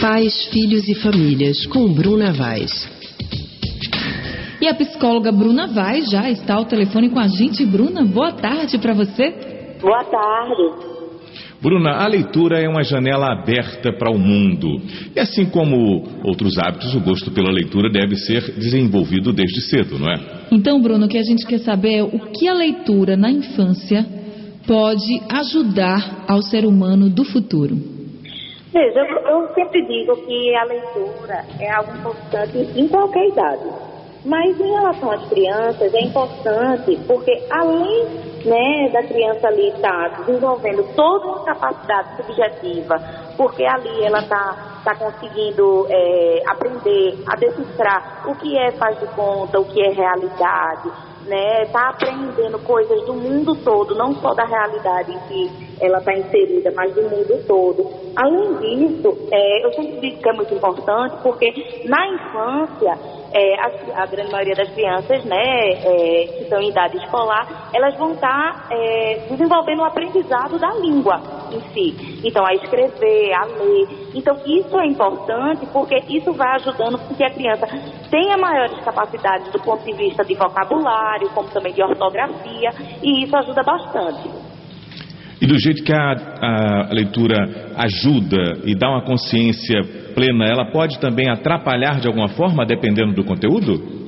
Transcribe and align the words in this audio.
Pais, 0.00 0.46
Filhos 0.46 0.88
e 0.88 0.94
Famílias, 0.94 1.66
com 1.66 1.86
Bruna 1.92 2.32
Vaz. 2.32 2.88
E 4.58 4.66
a 4.66 4.72
psicóloga 4.72 5.30
Bruna 5.30 5.66
Vaz 5.66 6.08
já 6.10 6.30
está 6.30 6.54
ao 6.54 6.64
telefone 6.64 7.10
com 7.10 7.20
a 7.20 7.28
gente. 7.28 7.66
Bruna, 7.66 8.02
boa 8.02 8.32
tarde 8.32 8.78
para 8.78 8.94
você. 8.94 9.76
Boa 9.78 10.02
tarde. 10.04 10.90
Bruna, 11.60 11.90
a 11.90 12.06
leitura 12.06 12.58
é 12.60 12.66
uma 12.66 12.82
janela 12.82 13.30
aberta 13.30 13.92
para 13.92 14.10
o 14.10 14.18
mundo. 14.18 14.80
E 15.14 15.20
assim 15.20 15.44
como 15.44 16.02
outros 16.24 16.56
hábitos, 16.56 16.94
o 16.94 17.00
gosto 17.00 17.30
pela 17.30 17.52
leitura 17.52 17.90
deve 17.90 18.16
ser 18.16 18.52
desenvolvido 18.52 19.34
desde 19.34 19.60
cedo, 19.60 19.98
não 19.98 20.10
é? 20.10 20.18
Então, 20.50 20.80
Bruno, 20.80 21.04
o 21.04 21.08
que 21.10 21.18
a 21.18 21.22
gente 21.22 21.46
quer 21.46 21.58
saber 21.58 21.96
é 21.96 22.02
o 22.02 22.18
que 22.32 22.48
a 22.48 22.54
leitura 22.54 23.18
na 23.18 23.30
infância 23.30 24.06
pode 24.66 25.20
ajudar 25.28 26.24
ao 26.26 26.40
ser 26.40 26.64
humano 26.64 27.10
do 27.10 27.22
futuro. 27.22 27.99
Veja, 28.72 29.00
eu, 29.00 29.18
eu 29.18 29.54
sempre 29.54 29.82
digo 29.82 30.16
que 30.16 30.54
a 30.54 30.64
leitura 30.64 31.44
é 31.58 31.70
algo 31.72 31.92
importante 31.96 32.56
em 32.76 32.86
qualquer 32.88 33.28
idade. 33.28 33.68
Mas 34.24 34.60
em 34.60 34.70
relação 34.70 35.10
às 35.10 35.28
crianças, 35.28 35.94
é 35.94 36.00
importante 36.02 37.00
porque 37.06 37.42
além 37.50 38.04
né, 38.44 38.88
da 38.92 39.02
criança 39.02 39.48
ali 39.48 39.68
estar 39.68 40.10
tá 40.10 40.22
desenvolvendo 40.22 40.84
toda 40.94 41.26
uma 41.26 41.44
capacidade 41.44 42.16
subjetiva, 42.16 42.96
porque 43.36 43.64
ali 43.64 44.04
ela 44.04 44.20
está 44.20 44.80
tá 44.84 44.94
conseguindo 44.94 45.86
é, 45.88 46.42
aprender 46.46 47.18
a 47.26 47.36
decifrar 47.36 48.22
o 48.28 48.34
que 48.36 48.56
é 48.56 48.70
faz 48.72 48.98
de 49.00 49.06
conta, 49.08 49.58
o 49.58 49.64
que 49.64 49.80
é 49.82 49.90
realidade, 49.90 50.90
né, 51.26 51.66
tá 51.66 51.90
aprendendo 51.90 52.58
coisas 52.60 53.04
do 53.04 53.14
mundo 53.14 53.54
todo, 53.56 53.94
não 53.94 54.14
só 54.14 54.34
da 54.34 54.44
realidade 54.44 55.12
em 55.12 55.18
que 55.20 55.70
ela 55.80 55.98
está 55.98 56.12
inserida, 56.12 56.72
mas 56.74 56.94
do 56.94 57.02
mundo 57.02 57.44
todo. 57.46 57.90
Além 58.16 58.54
disso, 58.56 59.16
é, 59.30 59.64
eu 59.64 59.72
sempre 59.72 60.00
digo 60.00 60.22
que 60.22 60.28
é 60.28 60.32
muito 60.32 60.54
importante, 60.54 61.16
porque 61.22 61.82
na 61.86 62.08
infância, 62.08 62.98
é, 63.32 63.54
a, 63.60 64.02
a, 64.02 64.06
grande 64.06 64.32
maioria 64.32 64.54
das 64.54 64.70
crianças, 64.70 65.24
né, 65.24 65.70
é, 65.72 66.26
que 66.26 66.42
estão 66.42 66.60
em 66.60 66.68
idade 66.68 66.96
escolar, 66.98 67.70
elas 67.72 67.96
vão 67.96 68.12
estar 68.12 68.68
tá, 68.68 68.74
é, 68.74 69.26
desenvolvendo 69.28 69.80
o 69.80 69.84
aprendizado 69.84 70.58
da 70.58 70.72
língua 70.74 71.39
em 71.56 71.60
si. 71.72 72.20
Então, 72.24 72.44
a 72.46 72.54
escrever, 72.54 73.32
a 73.32 73.44
ler. 73.44 73.88
Então, 74.14 74.36
isso 74.46 74.78
é 74.78 74.86
importante 74.86 75.66
porque 75.72 75.96
isso 76.08 76.32
vai 76.32 76.56
ajudando 76.56 76.98
com 76.98 77.14
que 77.14 77.24
a 77.24 77.30
criança 77.30 77.66
tenha 78.10 78.36
maiores 78.36 78.78
capacidades 78.84 79.52
do 79.52 79.60
ponto 79.60 79.84
de 79.84 79.92
vista 79.92 80.24
de 80.24 80.34
vocabulário, 80.34 81.28
como 81.30 81.48
também 81.50 81.72
de 81.72 81.82
ortografia, 81.82 82.70
e 83.02 83.24
isso 83.24 83.36
ajuda 83.36 83.62
bastante. 83.62 84.28
E 85.40 85.46
do 85.46 85.58
jeito 85.58 85.82
que 85.82 85.92
a, 85.92 86.12
a, 86.42 86.92
leitura 86.92 87.72
ajuda 87.76 88.60
e 88.64 88.74
dá 88.74 88.90
uma 88.90 89.02
consciência 89.02 89.80
plena, 90.14 90.44
ela 90.44 90.70
pode 90.70 90.98
também 91.00 91.30
atrapalhar 91.30 91.98
de 91.98 92.06
alguma 92.06 92.28
forma, 92.28 92.66
dependendo 92.66 93.14
do 93.14 93.24
conteúdo? 93.24 93.99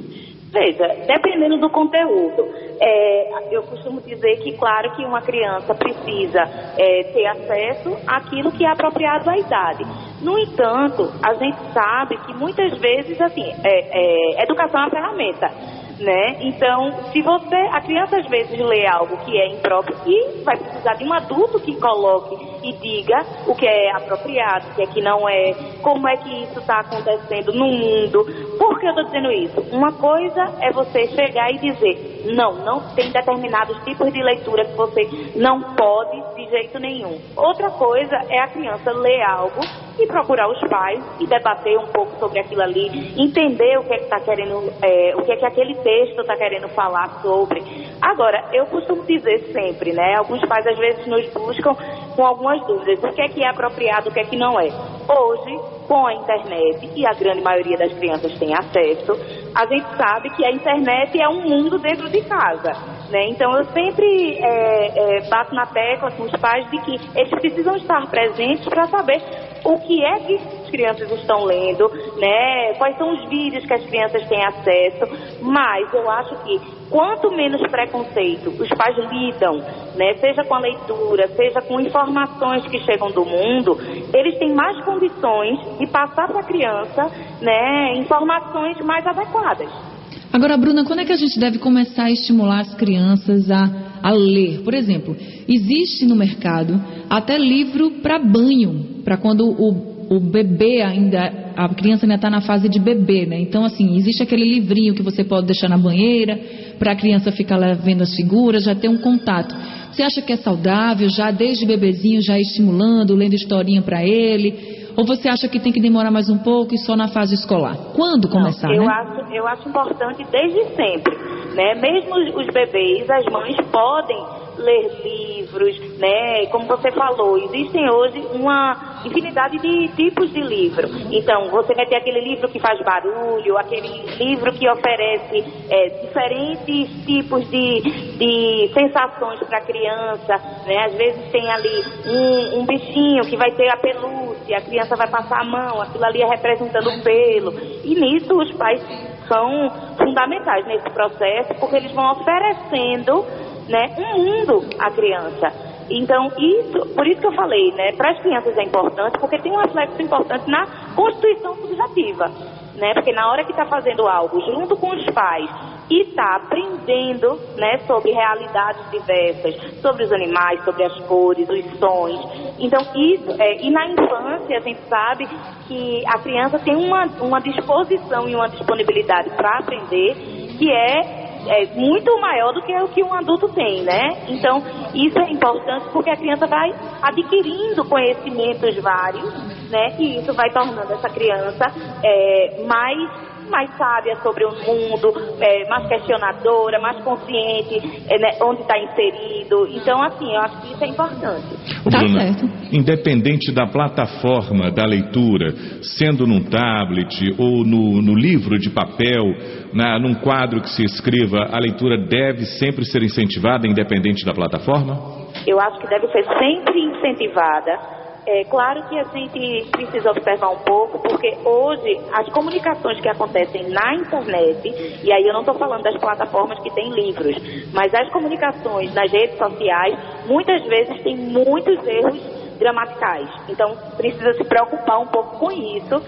Veja, 0.53 0.87
dependendo 1.07 1.57
do 1.57 1.71
conteúdo, 1.71 2.47
é, 2.79 3.55
eu 3.57 3.63
costumo 3.63 4.03
dizer 4.03 4.37
que, 4.43 4.53
claro, 4.59 4.95
que 4.95 5.03
uma 5.03 5.23
criança 5.23 5.75
precisa 5.75 6.43
é, 6.77 7.05
ter 7.05 7.27
acesso 7.27 7.97
àquilo 8.07 8.53
que 8.53 8.63
é 8.63 8.69
apropriado 8.69 9.31
à 9.31 9.39
idade. 9.39 9.83
No 10.21 10.39
entanto, 10.39 11.11
a 11.23 11.33
gente 11.35 11.57
sabe 11.73 12.19
que 12.19 12.35
muitas 12.35 12.77
vezes, 12.79 13.19
assim, 13.19 13.51
é, 13.65 14.41
é 14.41 14.43
educação 14.43 14.81
é 14.81 14.85
uma 14.85 14.91
ferramenta 14.91 15.82
né? 15.99 16.37
Então, 16.41 16.93
se 17.13 17.23
você, 17.23 17.57
a 17.73 17.81
criança 17.81 18.17
às 18.17 18.27
vezes 18.29 18.59
lê 18.59 18.87
algo 18.87 19.17
que 19.19 19.37
é 19.39 19.49
impróprio 19.49 19.97
e 20.07 20.43
vai 20.43 20.57
precisar 20.57 20.95
de 20.95 21.05
um 21.05 21.13
adulto 21.13 21.61
que 21.61 21.75
coloque 21.77 22.53
e 22.63 22.73
diga 22.75 23.25
o 23.47 23.55
que 23.55 23.67
é 23.67 23.91
apropriado, 23.93 24.69
o 24.69 24.75
que 24.75 24.83
é 24.83 24.87
que 24.87 25.01
não 25.01 25.29
é, 25.29 25.55
como 25.83 26.09
é 26.09 26.17
que 26.17 26.43
isso 26.43 26.61
está 26.61 26.81
acontecendo 26.81 27.53
no 27.53 27.67
mundo. 27.67 28.25
Por 28.59 28.79
que 28.79 28.87
eu 28.87 28.91
estou 28.91 29.05
dizendo 29.05 29.33
isso? 29.33 29.61
Uma 29.73 29.93
coisa 29.93 30.55
é 30.61 30.71
você 30.73 31.09
chegar 31.09 31.51
e 31.53 31.59
dizer, 31.59 32.33
não, 32.35 32.55
não 32.65 32.95
tem 32.95 33.11
determinados 33.11 33.77
tipos 33.85 34.13
de 34.13 34.23
leitura 34.23 34.65
que 34.65 34.77
você 34.77 35.09
não 35.37 35.75
pode 35.75 36.23
de 36.37 36.51
jeito 36.51 36.79
nenhum. 36.79 37.19
Outra 37.37 37.71
coisa 37.71 38.17
é 38.29 38.41
a 38.41 38.49
criança 38.49 38.93
ler 38.93 39.23
algo 39.23 39.61
e 39.99 40.07
procurar 40.07 40.49
os 40.49 40.61
pais 40.69 41.03
e 41.21 41.27
debater 41.27 41.79
um 41.79 41.87
pouco 41.89 42.19
sobre 42.19 42.41
aquilo 42.41 42.63
ali, 42.63 43.15
entender 43.17 43.79
o 43.79 43.85
que 43.85 43.95
é 43.95 43.99
que 43.99 44.05
está 44.05 44.21
querendo, 44.21 44.73
é, 44.83 45.15
o 45.17 45.23
que 45.23 45.33
é 45.33 45.37
que 45.37 45.47
aquele 45.47 45.75
texto 45.77 46.21
está 46.21 46.37
querendo 46.37 46.69
falar 46.69 47.21
sobre. 47.21 47.63
Agora, 48.01 48.49
eu 48.53 48.67
costumo 48.67 49.05
dizer 49.05 49.53
sempre, 49.53 49.93
né? 49.93 50.17
Alguns 50.17 50.45
pais 50.47 50.67
às 50.67 50.79
vezes 50.79 51.07
nos 51.07 51.27
buscam 51.33 51.75
com 52.17 52.27
algumas 52.27 52.61
dúvidas, 52.67 53.03
o 53.03 53.15
que 53.15 53.23
é 53.23 53.29
que 53.29 53.45
é 53.45 53.49
apropriado, 53.49 54.09
o 54.09 54.13
que 54.13 54.21
é 54.21 54.25
que 54.25 54.37
não 54.37 54.59
é. 54.59 54.69
Hoje, 55.09 55.59
com 55.87 56.07
a 56.07 56.15
internet, 56.15 56.91
e 56.95 57.07
a 57.07 57.13
grande 57.13 57.43
maioria 57.43 57.77
das 57.77 57.93
crianças 57.93 58.33
tem 58.39 58.55
acesso, 58.55 59.13
a 59.55 59.67
gente 59.67 59.87
sabe 59.97 60.31
que 60.31 60.45
a 60.45 60.51
internet 60.51 61.21
é 61.21 61.29
um 61.29 61.43
mundo 61.43 61.79
dentro 61.79 62.09
de 62.09 62.23
casa. 62.23 63.02
Né? 63.11 63.29
Então, 63.29 63.57
eu 63.57 63.65
sempre 63.67 64.39
é, 64.39 65.19
é, 65.19 65.29
bato 65.29 65.55
na 65.55 65.67
tecla 65.67 66.11
com 66.13 66.25
os 66.25 66.33
pais 66.33 66.69
de 66.71 66.79
que 66.79 67.01
eles 67.15 67.31
precisam 67.31 67.77
estar 67.77 68.07
presentes 68.09 68.65
para 68.67 68.87
saber 68.87 69.23
o 69.65 69.79
que 69.79 70.05
é 70.05 70.19
que 70.21 70.35
as 70.35 70.71
crianças 70.71 71.11
estão 71.13 71.45
lendo, 71.45 71.89
né? 72.19 72.75
Quais 72.75 72.97
são 72.97 73.13
os 73.13 73.29
vídeos 73.29 73.65
que 73.65 73.75
as 73.75 73.85
crianças 73.85 74.27
têm 74.27 74.45
acesso, 74.45 75.41
mas 75.43 75.93
eu 75.93 76.11
acho 76.11 76.37
que 76.45 76.61
quanto 76.91 77.31
menos 77.31 77.61
preconceito 77.71 78.51
os 78.51 78.69
pais 78.71 78.97
lidam, 79.11 79.59
né, 79.95 80.15
seja 80.15 80.45
com 80.45 80.55
a 80.55 80.59
leitura, 80.59 81.29
seja 81.29 81.61
com 81.63 81.81
informações 81.81 82.67
que 82.67 82.79
chegam 82.81 83.11
do 83.11 83.25
mundo, 83.25 83.79
eles 84.13 84.39
têm 84.39 84.53
mais 84.53 84.79
condições 84.85 85.79
de 85.79 85.87
passar 85.87 86.29
para 86.29 86.41
a 86.41 86.45
criança, 86.45 87.11
né, 87.41 87.95
informações 87.95 88.79
mais 88.81 89.07
adequadas. 89.07 89.92
Agora, 90.33 90.57
Bruna, 90.57 90.85
quando 90.85 91.01
é 91.01 91.05
que 91.05 91.13
a 91.13 91.17
gente 91.17 91.39
deve 91.39 91.59
começar 91.59 92.05
a 92.05 92.11
estimular 92.11 92.61
as 92.61 92.75
crianças 92.75 93.51
a, 93.51 93.99
a 94.03 94.13
ler? 94.13 94.61
Por 94.65 94.73
exemplo, 94.73 95.15
existe 95.47 96.07
no 96.07 96.17
mercado 96.17 96.83
até 97.11 97.37
livro 97.37 97.91
para 98.03 98.19
banho, 98.19 99.03
para 99.05 99.19
quando 99.19 99.45
o, 99.45 100.17
o 100.17 100.21
bebê 100.21 100.81
ainda, 100.81 101.53
a 101.55 101.69
criança 101.75 102.07
ainda 102.07 102.15
está 102.15 102.31
na 102.31 102.41
fase 102.41 102.67
de 102.67 102.81
bebê, 102.81 103.27
né? 103.27 103.41
Então, 103.41 103.63
assim, 103.63 103.95
existe 103.99 104.23
aquele 104.23 104.45
livrinho 104.45 104.95
que 104.95 105.03
você 105.03 105.23
pode 105.23 105.47
deixar 105.47 105.69
na 105.69 105.77
banheira 105.77 106.41
para 106.79 106.93
a 106.93 106.97
criança 106.97 107.31
ficar 107.31 107.59
lá 107.59 107.75
vendo 107.75 108.03
as 108.03 108.15
figuras, 108.15 108.65
já 108.65 108.75
ter 108.75 108.89
um 108.89 108.97
contato. 108.97 109.55
Você 109.93 110.03
acha 110.03 110.23
que 110.23 110.33
é 110.33 110.37
saudável, 110.39 111.11
já 111.11 111.31
desde 111.31 111.67
bebezinho, 111.67 112.23
já 112.23 112.39
estimulando, 112.39 113.15
lendo 113.15 113.35
historinha 113.35 113.83
para 113.83 114.03
ele? 114.03 114.82
Ou 114.97 115.07
você 115.07 115.29
acha 115.29 115.49
que 115.49 115.59
tem 115.59 115.73
que 115.73 115.81
demorar 115.81 116.11
mais 116.11 116.29
um 116.29 116.39
pouco 116.39 116.75
e 116.75 116.79
só 116.79 116.97
na 116.97 117.09
fase 117.09 117.35
escolar? 117.35 117.77
Quando 117.95 118.29
começar, 118.29 118.69
Não, 118.69 118.75
eu 118.75 118.85
né? 118.85 118.93
Acho, 118.93 119.35
eu 119.35 119.47
acho 119.47 119.69
importante 119.69 120.25
desde 120.31 120.65
sempre, 120.75 121.17
né? 121.55 121.75
Mesmo 121.75 122.15
os 122.39 122.47
bebês, 122.47 123.09
as 123.11 123.25
mães 123.33 123.57
podem 123.71 124.19
ler 124.63 124.91
livros, 125.03 125.99
né? 125.99 126.47
Como 126.47 126.67
você 126.67 126.91
falou, 126.93 127.37
existem 127.39 127.89
hoje 127.91 128.27
uma 128.33 129.01
infinidade 129.05 129.59
de 129.59 129.89
tipos 129.89 130.33
de 130.33 130.41
livro. 130.41 130.89
Então, 131.11 131.49
você 131.51 131.75
vai 131.75 131.87
ter 131.87 131.97
aquele 131.97 132.21
livro 132.21 132.49
que 132.49 132.59
faz 132.59 132.81
barulho, 132.81 133.59
aquele 133.59 133.89
livro 134.17 134.53
que 134.53 134.69
oferece 134.69 135.45
é, 135.71 135.89
diferentes 136.07 137.05
tipos 137.05 137.49
de, 137.51 137.81
de 138.19 138.71
sensações 138.73 139.41
para 139.41 139.59
a 139.59 139.63
criança, 139.63 140.35
né? 140.67 140.85
Às 140.87 140.95
vezes 140.95 141.31
tem 141.31 141.51
ali 141.51 141.85
um, 142.07 142.61
um 142.61 142.67
bichinho 142.67 143.25
que 143.25 143.37
vai 143.37 143.51
ter 143.53 143.69
a 143.69 143.77
pelúcia, 143.77 144.59
a 144.59 144.63
criança 144.63 144.97
vai 144.97 145.11
passar 145.11 145.41
a 145.41 145.45
mão, 145.45 145.81
aquilo 145.81 146.05
ali 146.05 146.23
é 146.23 146.27
representando 146.27 146.89
o 146.89 147.03
pelo. 147.03 147.53
E 147.85 147.95
nisso 147.95 148.35
os 148.39 148.53
pais 148.53 148.81
são 149.29 149.71
fundamentais 149.97 150.67
nesse 150.67 150.89
processo, 150.91 151.55
porque 151.59 151.77
eles 151.77 151.93
vão 151.93 152.13
oferecendo 152.13 153.25
né, 153.69 153.95
um 153.99 154.25
mundo 154.25 154.65
à 154.79 154.91
criança. 154.91 155.73
Então, 155.91 156.31
isso, 156.39 156.95
por 156.95 157.07
isso 157.07 157.21
que 157.21 157.27
eu 157.27 157.33
falei, 157.33 157.73
né, 157.73 157.93
para 157.93 158.13
as 158.13 158.19
crianças 158.21 158.57
é 158.57 158.63
importante, 158.63 159.19
porque 159.19 159.39
tem 159.39 159.53
um 159.53 159.61
reflexo 159.61 160.01
importante 160.01 160.49
na 160.49 160.67
constituição 160.95 161.55
subjetiva, 161.57 162.31
né, 162.77 162.95
porque 162.95 163.13
na 163.13 163.31
hora 163.31 163.45
que 163.45 163.51
está 163.51 163.67
fazendo 163.67 164.07
algo 164.07 164.41
junto 164.41 164.77
com 164.77 164.91
os 164.91 165.05
pais 165.07 165.51
e 165.91 166.03
está 166.03 166.37
aprendendo, 166.37 167.39
né, 167.57 167.79
sobre 167.87 168.13
realidades 168.13 168.91
diversas, 168.91 169.55
sobre 169.83 170.05
os 170.05 170.13
animais, 170.13 170.65
sobre 170.65 170.85
as 170.85 170.99
cores, 171.01 171.49
os 171.49 171.79
sons. 171.79 172.55
Então, 172.59 172.81
isso, 172.95 173.31
é, 173.39 173.63
e 173.63 173.71
na 173.71 173.87
infância 173.89 174.57
a 174.57 174.61
gente 174.61 174.81
sabe 174.89 175.29
que 175.69 176.03
a 176.07 176.19
criança 176.21 176.59
tem 176.59 176.75
uma, 176.77 177.05
uma 177.21 177.41
disposição 177.41 178.29
e 178.29 178.35
uma 178.35 178.49
disponibilidade 178.49 179.31
para 179.31 179.59
aprender 179.59 180.15
que 180.59 180.71
é 180.71 181.22
é 181.47 181.67
muito 181.75 182.21
maior 182.21 182.53
do 182.53 182.63
que 182.63 182.75
o 182.75 182.89
que 182.89 183.03
um 183.03 183.13
adulto 183.15 183.49
tem, 183.49 183.83
né? 183.83 184.25
Então, 184.29 184.63
isso 184.95 185.19
é 185.19 185.31
importante 185.31 185.87
porque 185.93 186.11
a 186.11 186.17
criança 186.17 186.47
vai 186.47 186.73
adquirindo 187.03 187.85
conhecimentos 187.85 188.77
vários, 188.83 189.71
né? 189.71 189.97
E 189.99 190.19
isso 190.19 190.33
vai 190.35 190.51
tornando 190.51 190.93
essa 190.93 191.09
criança 191.09 191.65
é, 192.05 192.65
mais 192.67 193.32
mais 193.51 193.71
sábia 193.77 194.17
sobre 194.17 194.45
o 194.45 194.51
mundo, 194.51 195.13
é, 195.41 195.69
mais 195.69 195.87
questionadora, 195.89 196.81
mais 196.81 197.03
consciente 197.03 198.05
é, 198.09 198.19
né, 198.19 198.39
onde 198.43 198.63
está 198.63 198.79
inserido. 198.79 199.69
Então, 199.71 200.03
assim, 200.03 200.33
eu 200.33 200.41
acho 200.41 200.61
que 200.63 200.73
isso 200.75 200.85
é 200.85 200.89
importante. 200.89 201.47
Tá 201.91 201.99
Bruna, 201.99 202.21
certo. 202.21 202.45
independente 202.73 203.53
da 203.53 203.67
plataforma 203.67 204.71
da 204.71 204.85
leitura, 204.85 205.53
sendo 205.83 206.27
num 206.27 206.45
tablet 206.45 207.35
ou 207.39 207.65
no, 207.65 208.01
no 208.01 208.15
livro 208.15 208.59
de 208.59 208.71
papel, 208.71 209.25
na, 209.73 209.99
num 209.99 210.15
quadro 210.15 210.61
que 210.61 210.71
se 210.71 210.85
escreva, 210.85 211.49
a 211.51 211.59
leitura 211.59 211.97
deve 211.99 212.45
sempre 212.45 212.85
ser 212.85 213.03
incentivada, 213.03 213.67
independente 213.67 214.25
da 214.25 214.33
plataforma? 214.33 215.23
Eu 215.47 215.61
acho 215.61 215.79
que 215.81 215.89
deve 215.89 216.07
ser 216.09 216.25
sempre 216.39 216.81
incentivada. 216.81 218.02
É 218.25 218.45
claro 218.45 218.85
que 218.89 218.97
a 218.97 219.03
gente 219.05 219.69
precisa 219.73 220.11
observar 220.11 220.51
um 220.51 220.59
pouco, 220.59 220.99
porque 221.01 221.37
hoje 221.45 222.01
as 222.13 222.29
comunicações 222.29 223.01
que 223.01 223.09
acontecem 223.09 223.69
na 223.69 223.95
internet, 223.95 225.01
e 225.03 225.13
aí 225.13 225.27
eu 225.27 225.33
não 225.33 225.41
estou 225.41 225.55
falando 225.57 225.83
das 225.83 225.97
plataformas 225.99 226.59
que 226.61 226.71
têm 226.71 226.91
livros, 226.91 227.37
mas 227.73 227.93
as 227.93 228.09
comunicações 228.11 228.95
nas 228.95 229.11
redes 229.11 229.37
sociais, 229.37 229.99
muitas 230.27 230.63
vezes 230.67 231.03
têm 231.03 231.17
muitos 231.17 231.85
erros 231.85 232.21
gramaticais. 232.61 233.29
Então 233.49 233.77
precisa 233.97 234.33
se 234.35 234.45
preocupar 234.45 235.01
um 235.01 235.07
pouco 235.07 235.39
com 235.41 235.51
isso, 235.51 236.01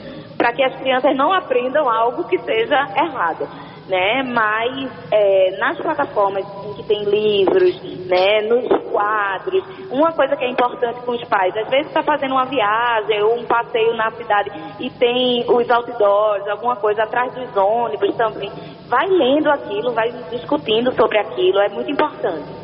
para 0.44 0.52
que 0.52 0.62
as 0.62 0.76
crianças 0.76 1.16
não 1.16 1.32
aprendam 1.32 1.88
algo 1.88 2.24
que 2.24 2.36
seja 2.36 2.76
errado 2.94 3.48
né? 3.88 4.22
Mas 4.22 4.90
é, 5.10 5.56
nas 5.58 5.78
plataformas 5.78 6.44
em 6.66 6.74
que 6.74 6.82
tem 6.84 7.04
livros, 7.04 7.82
né? 8.06 8.42
Nos 8.42 8.66
quadros, 8.90 9.62
uma 9.90 10.12
coisa 10.12 10.36
que 10.36 10.44
é 10.44 10.50
importante 10.50 11.00
com 11.00 11.12
os 11.12 11.24
pais, 11.24 11.56
às 11.56 11.68
vezes 11.68 11.88
está 11.88 12.02
fazendo 12.02 12.32
uma 12.32 12.46
viagem 12.46 13.22
ou 13.22 13.38
um 13.38 13.44
passeio 13.44 13.94
na 13.94 14.10
cidade 14.12 14.50
e 14.80 14.88
tem 14.90 15.44
os 15.48 15.70
outdoors, 15.70 16.48
alguma 16.48 16.76
coisa 16.76 17.02
atrás 17.02 17.34
dos 17.34 17.54
ônibus 17.56 18.16
também, 18.16 18.50
vai 18.88 19.06
lendo 19.06 19.50
aquilo, 19.50 19.92
vai 19.92 20.10
discutindo 20.30 20.92
sobre 20.92 21.18
aquilo, 21.18 21.58
é 21.58 21.68
muito 21.68 21.90
importante. 21.90 22.63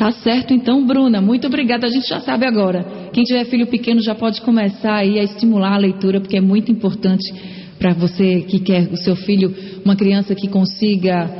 Tá 0.00 0.12
certo, 0.12 0.54
então, 0.54 0.86
Bruna, 0.86 1.20
muito 1.20 1.46
obrigada. 1.46 1.86
A 1.86 1.90
gente 1.90 2.08
já 2.08 2.20
sabe 2.20 2.46
agora. 2.46 3.10
Quem 3.12 3.22
tiver 3.22 3.44
filho 3.44 3.66
pequeno 3.66 4.00
já 4.00 4.14
pode 4.14 4.40
começar 4.40 4.94
aí 4.94 5.18
a 5.18 5.22
estimular 5.22 5.74
a 5.74 5.76
leitura, 5.76 6.22
porque 6.22 6.38
é 6.38 6.40
muito 6.40 6.72
importante 6.72 7.30
para 7.78 7.92
você 7.92 8.40
que 8.48 8.60
quer 8.60 8.88
o 8.90 8.96
seu 8.96 9.14
filho, 9.14 9.54
uma 9.84 9.94
criança 9.94 10.34
que 10.34 10.48
consiga 10.48 11.30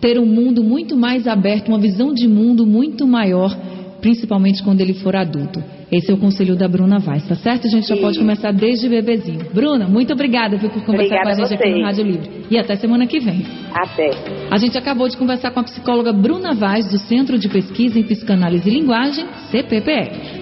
ter 0.00 0.16
um 0.16 0.26
mundo 0.26 0.62
muito 0.62 0.96
mais 0.96 1.26
aberto, 1.26 1.70
uma 1.70 1.78
visão 1.80 2.14
de 2.14 2.28
mundo 2.28 2.64
muito 2.64 3.04
maior, 3.04 3.52
principalmente 4.00 4.62
quando 4.62 4.80
ele 4.80 4.94
for 4.94 5.16
adulto. 5.16 5.60
Esse 5.90 6.10
é 6.10 6.14
o 6.14 6.18
conselho 6.18 6.54
da 6.54 6.68
Bruna 6.68 6.98
Vaz, 6.98 7.26
tá 7.26 7.34
certo? 7.34 7.66
A 7.66 7.70
gente 7.70 7.88
já 7.88 7.96
Sim. 7.96 8.02
pode 8.02 8.18
começar 8.18 8.52
desde 8.52 8.88
bebezinho. 8.88 9.46
Bruna, 9.54 9.88
muito 9.88 10.12
obrigada 10.12 10.56
viu, 10.56 10.68
por 10.68 10.84
conversar 10.84 11.16
Obrigada 11.16 11.36
com 11.36 11.42
a 11.42 11.48
gente 11.48 11.62
a 11.62 11.66
aqui 11.66 11.78
no. 11.78 11.86
Rádio 11.86 12.04
Livre. 12.04 12.30
E 12.50 12.58
até 12.58 12.76
semana 12.76 13.06
que 13.06 13.18
vem. 13.18 13.44
Até. 13.72 14.10
A 14.50 14.58
gente 14.58 14.76
acabou 14.76 15.08
de 15.08 15.16
conversar 15.16 15.50
com 15.50 15.60
a 15.60 15.64
psicóloga 15.64 16.12
Bruna 16.12 16.52
Vaz, 16.52 16.90
do 16.90 16.98
Centro 16.98 17.38
de 17.38 17.48
Pesquisa 17.48 17.98
em 17.98 18.02
Psicanálise 18.02 18.68
e 18.68 18.72
Linguagem, 18.72 19.26
CPPL. 19.50 20.36